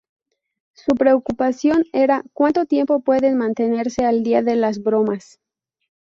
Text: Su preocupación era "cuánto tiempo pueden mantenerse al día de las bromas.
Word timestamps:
Su 0.73 0.95
preocupación 0.95 1.83
era 1.93 2.23
"cuánto 2.33 2.65
tiempo 2.65 3.01
pueden 3.03 3.37
mantenerse 3.37 4.03
al 4.03 4.23
día 4.23 4.41
de 4.41 4.55
las 4.55 4.81
bromas. 4.81 5.37